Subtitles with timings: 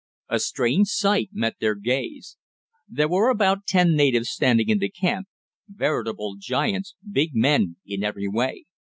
[0.29, 2.35] A strange sight met their gaze.
[2.89, 5.27] There were about ten natives standing in the camp
[5.67, 8.65] veritable giants, big men in every way.